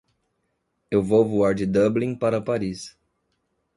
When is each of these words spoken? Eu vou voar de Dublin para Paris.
Eu 0.89 1.03
vou 1.03 1.23
voar 1.23 1.53
de 1.53 1.67
Dublin 1.67 2.15
para 2.15 2.41
Paris. 2.41 2.97